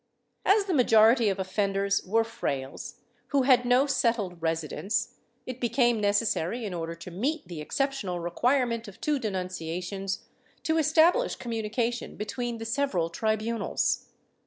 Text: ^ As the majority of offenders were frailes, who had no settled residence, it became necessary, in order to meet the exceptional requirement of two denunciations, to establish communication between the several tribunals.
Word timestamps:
^ 0.47 0.51
As 0.51 0.65
the 0.65 0.73
majority 0.73 1.29
of 1.29 1.37
offenders 1.37 2.03
were 2.03 2.23
frailes, 2.23 2.95
who 3.27 3.43
had 3.43 3.65
no 3.65 3.85
settled 3.85 4.41
residence, 4.41 5.13
it 5.45 5.59
became 5.61 6.01
necessary, 6.01 6.65
in 6.65 6.73
order 6.73 6.95
to 6.95 7.11
meet 7.11 7.47
the 7.47 7.61
exceptional 7.61 8.19
requirement 8.19 8.87
of 8.87 8.99
two 8.99 9.19
denunciations, 9.19 10.25
to 10.63 10.79
establish 10.79 11.35
communication 11.35 12.15
between 12.15 12.57
the 12.57 12.65
several 12.65 13.11
tribunals. 13.11 14.07